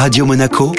[0.00, 0.72] Radio Monaco,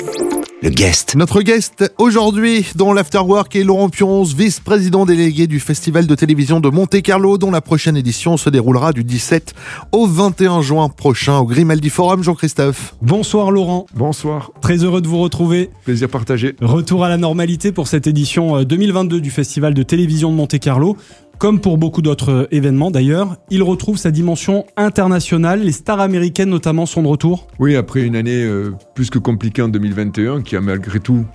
[0.64, 1.16] le guest.
[1.16, 6.70] Notre guest aujourd'hui dans l'Afterwork est Laurent Pionce, vice-président délégué du Festival de télévision de
[6.70, 9.54] Monte-Carlo, dont la prochaine édition se déroulera du 17
[9.92, 12.24] au 21 juin prochain au Grimaldi Forum.
[12.24, 12.96] Jean-Christophe.
[13.04, 13.86] Bonsoir Laurent.
[13.94, 14.50] Bonsoir.
[14.60, 15.70] Très heureux de vous retrouver.
[15.86, 16.56] Plaisir partagé.
[16.60, 20.98] Retour à la normalité pour cette édition 2022 du Festival de télévision de Monte-Carlo.
[21.42, 25.64] Comme pour beaucoup d'autres événements d'ailleurs, il retrouve sa dimension internationale.
[25.64, 27.48] Les stars américaines notamment sont de retour.
[27.58, 31.26] Oui, après une année euh, plus que compliquée en 2021, qui a malgré tout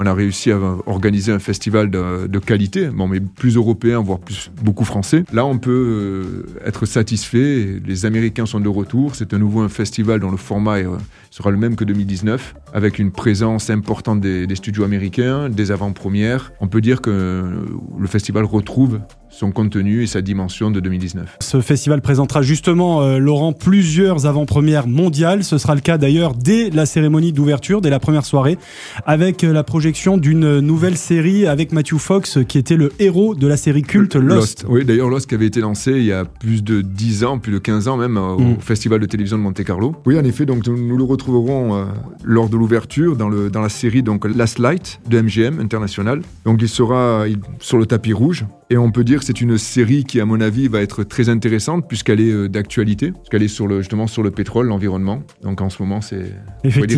[0.00, 4.50] on a réussi à organiser un festival de, qualité, bon, mais plus européen, voire plus
[4.60, 5.22] beaucoup français.
[5.32, 7.80] Là, on peut euh, être satisfait.
[7.86, 9.14] Les Américains sont de retour.
[9.14, 10.96] C'est à nouveau un festival dont le format euh,
[11.30, 16.52] sera le même que 2019, avec une présence importante des studios américains, des avant-premières.
[16.60, 17.64] On peut dire que
[17.96, 18.98] le festival retrouve
[19.34, 21.38] son contenu et sa dimension de 2019.
[21.40, 25.42] Ce festival présentera justement, euh, Laurent, plusieurs avant-premières mondiales.
[25.42, 28.58] Ce sera le cas d'ailleurs dès la cérémonie d'ouverture, dès la première soirée,
[29.06, 33.46] avec euh, la projection d'une nouvelle série avec Matthew Fox, qui était le héros de
[33.48, 34.64] la série culte Lost.
[34.68, 37.52] Oui, d'ailleurs Lost qui avait été lancé il y a plus de 10 ans, plus
[37.52, 38.56] de 15 ans même, au mm.
[38.60, 39.96] Festival de télévision de Monte-Carlo.
[40.06, 41.84] Oui, en effet, donc nous le retrouverons euh,
[42.22, 46.22] lors de l'ouverture dans, le, dans la série donc Last Light de MGM International.
[46.44, 47.24] Donc il sera
[47.58, 50.40] sur le tapis rouge et on peut dire que c'est une série qui, à mon
[50.40, 54.22] avis, va être très intéressante puisqu'elle est euh, d'actualité, puisqu'elle est sur le, justement sur
[54.22, 55.22] le pétrole, l'environnement.
[55.42, 56.32] Donc en ce moment, c'est,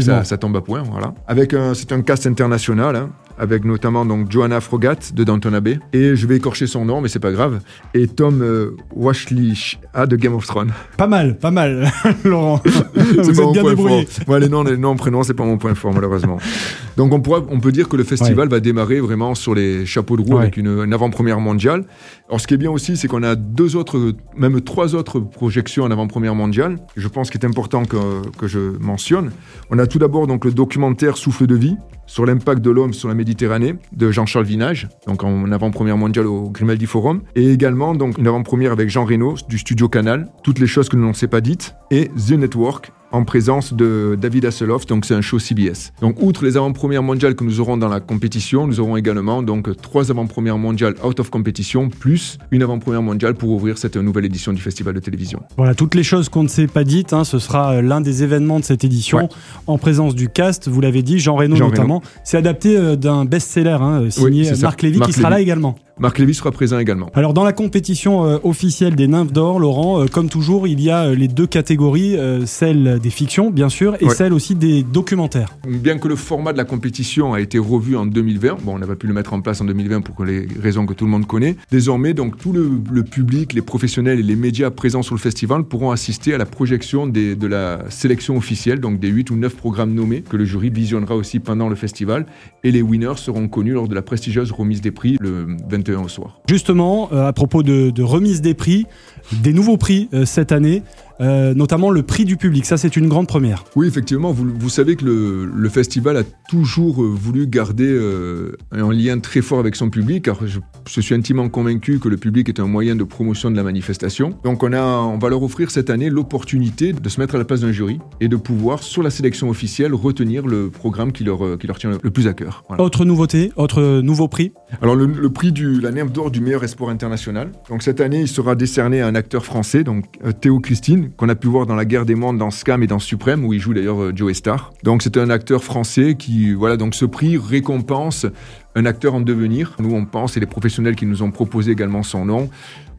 [0.02, 1.14] ça, ça, tombe à point, voilà.
[1.26, 2.96] Avec un, c'est un cast international.
[2.96, 7.00] Hein avec notamment donc Joanna Frogat de Downton Abbey et je vais écorcher son nom
[7.00, 7.60] mais c'est pas grave
[7.94, 9.54] et Tom euh, Washley
[9.94, 10.72] de Game of Thrones.
[10.96, 11.90] Pas mal, pas mal,
[12.24, 12.62] Laurent.
[12.94, 14.08] Vous êtes bien débrouillé.
[14.26, 16.38] Ouais, les noms, les noms, prénoms, c'est pas mon point fort malheureusement.
[16.96, 20.16] donc on pourra, on peut dire que le festival va démarrer vraiment sur les chapeaux
[20.16, 21.84] de roue avec une, avant-première mondiale.
[22.28, 25.84] Alors ce qui est bien aussi, c'est qu'on a deux autres, même trois autres projections
[25.84, 26.78] en avant-première mondiale.
[26.96, 27.96] Je pense qu'il est important que,
[28.38, 29.30] que je mentionne.
[29.70, 33.08] On a tout d'abord donc le documentaire Souffle de vie sur l'impact de l'homme sur
[33.08, 38.18] la Méditerranée de Jean-Charles Vinage, donc en avant-première mondiale au Grimaldi Forum, et également donc
[38.18, 41.28] une avant-première avec Jean Reno du studio Canal, toutes les choses que nous n'en sait
[41.28, 45.92] pas dites, et The Network, en présence de David Hasselhoff, donc c'est un show CBS.
[46.00, 49.74] Donc outre les avant-premières mondiales que nous aurons dans la compétition, nous aurons également donc
[49.80, 54.52] trois avant-premières mondiales out of competition plus une avant-première mondiale pour ouvrir cette nouvelle édition
[54.52, 55.40] du festival de télévision.
[55.56, 58.22] Voilà, toutes les choses qu'on ne s'est pas dites, hein, ce sera euh, l'un des
[58.22, 59.28] événements de cette édition
[59.66, 61.95] en présence du cast, vous l'avez dit, Jean Reno notamment.
[62.24, 65.76] C'est adapté euh, d'un best-seller hein, signé Marc Lévy qui sera là également.
[65.98, 67.08] Marc Lévy sera présent également.
[67.14, 70.90] Alors dans la compétition euh, officielle des Nymphes d'Or, Laurent, euh, comme toujours, il y
[70.90, 75.56] a euh, les deux catégories, celle des fictions bien sûr et celle aussi des documentaires.
[75.66, 78.86] Bien que le format de la compétition a été revu en 2020, bon on n'a
[78.86, 81.26] pas pu le mettre en place en 2020 pour les raisons que tout le monde
[81.26, 85.64] connaît, désormais donc tout le, public, les professionnels et les médias présents sur le festival
[85.64, 89.56] pourront assister à la projection des, de la sélection officielle, donc des 8 ou 9
[89.56, 92.26] programmes nommés que le jury visionnera aussi pendant le festival
[92.64, 95.46] et les winners seront connus lors de la prestigieuse remise des prix le
[95.92, 96.40] 20 au soir.
[96.48, 98.86] Justement, euh, à propos de, remise des prix,
[99.32, 100.82] des nouveaux prix euh, cette année,
[101.20, 102.66] euh, notamment le prix du public.
[102.66, 103.64] Ça, c'est une grande première.
[103.74, 104.32] Oui, effectivement.
[104.32, 109.58] Vous, savez que le, festival a toujours euh, voulu garder euh, un lien très fort
[109.58, 110.60] avec son public, car je,
[111.00, 114.30] suis intimement convaincu que le public est un moyen de promotion de la manifestation.
[114.44, 117.44] Donc, on, a, on va leur offrir cette année l'opportunité de se mettre à la
[117.44, 121.58] place d'un jury et de pouvoir, sur la sélection officielle, retenir le programme qui leur,
[121.58, 122.64] qui leur tient le plus à cœur.
[122.78, 126.90] Autre nouveauté, autre nouveau prix Alors, le, prix du la Nerf d'or du meilleur espoir
[126.90, 127.52] international.
[127.68, 130.04] Donc, cette année, il sera décerné à un acteur français, donc
[130.40, 132.98] Théo Christine qu'on a pu voir dans La Guerre des Mondes, dans Scam et dans
[132.98, 134.72] Suprême, où il joue d'ailleurs euh, Joe Star.
[134.82, 138.26] Donc c'est un acteur français qui, voilà, donc ce prix récompense
[138.74, 139.74] un acteur en devenir.
[139.78, 142.50] Nous, on pense, et les professionnels qui nous ont proposé également son nom,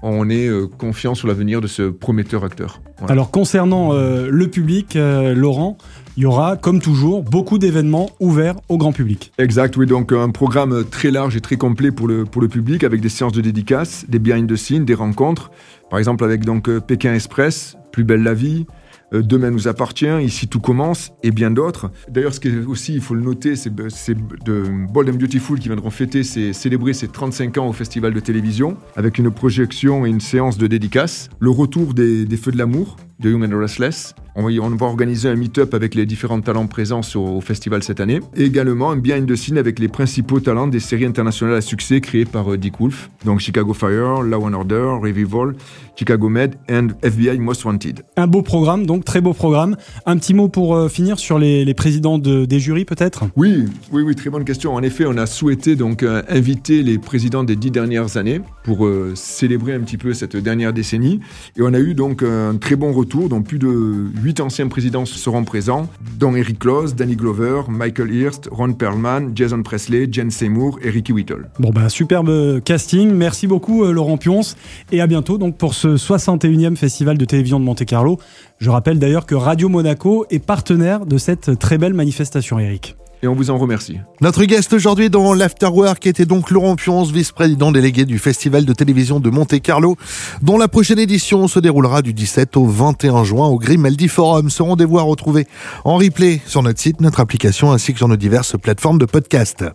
[0.02, 2.82] on est euh, confiant sur l'avenir de ce prometteur acteur.
[3.08, 5.78] Alors concernant euh, le public, Laurent,
[6.18, 9.32] il y aura, comme toujours, beaucoup d'événements ouverts au grand public.
[9.38, 12.84] Exact, oui, donc un programme très large et très complet pour le, pour le public,
[12.84, 15.52] avec des séances de dédicaces, des behind the scenes, des rencontres,
[15.92, 18.66] par exemple avec donc Pékin Express, plus belle la vie,
[19.14, 21.92] euh, Demain nous appartient, Ici tout commence, et bien d'autres.
[22.10, 25.68] D'ailleurs, ce qui est aussi, il faut le noter, c'est de Bold and Beautiful qui
[25.68, 30.20] viendront fêter, célébrer ses 35 ans au Festival de télévision, avec une projection et une
[30.20, 31.30] séance de dédicace.
[31.40, 34.14] Le retour des Feux de l'amour, de Human Restless.
[34.40, 38.00] On va, on va organiser un meet-up avec les différents talents présents au, festival cette
[38.00, 38.20] année.
[38.36, 42.02] Et également un behind the scene avec les principaux talents des séries internationales à succès
[42.02, 43.10] créées par euh, Dick Wolf.
[43.26, 45.56] Donc Chicago Fire, Law and Order, Revival,
[45.96, 48.04] Chicago Med et FBI Most Wanted.
[48.16, 49.76] Un beau programme donc très beau programme.
[50.06, 53.26] Un petit mot pour euh, finir sur les, les présidents de, des jurys peut-être?
[53.36, 54.76] Oui, oui, oui, très bonne question.
[54.76, 58.88] En effet, on a souhaité donc euh, inviter les présidents des dix dernières années pour
[59.16, 61.22] célébrer un petit peu cette dernière décennie.
[61.56, 65.06] Et on a eu donc un très bon retour, dont plus de huit anciens présidents
[65.06, 65.88] seront présents,
[66.20, 71.14] dont Eric Close, Danny Glover, Michael Hirst, Ron Perlman, Jason Presley, Jen Seymour et Ricky
[71.14, 71.50] Whittle.
[71.60, 73.12] Bon bah superbe casting.
[73.12, 74.56] Merci beaucoup Laurent Pionce
[74.92, 78.20] et à bientôt donc pour ce 61e festival de télévision de Monte-Carlo.
[78.60, 82.96] Je rappelle d'ailleurs que Radio Monaco est partenaire de cette très belle manifestation, Eric.
[83.24, 83.98] Et on vous en remercie.
[84.22, 89.20] Notre guest aujourd'hui dans l'Afterwork était donc Laurent Pionce, vice-président délégué du Festival de télévision
[89.20, 89.96] de Monte-Carlo,
[90.42, 94.50] dont la prochaine édition se déroulera du 17 au 21 juin au Grimaldi Forum.
[94.50, 95.48] Ce rendez-vous à retrouver
[95.84, 99.66] en replay sur notre site, notre application ainsi que sur nos diverses plateformes de podcast.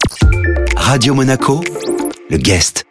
[0.76, 1.60] Radio Monaco,
[2.30, 2.84] le guest.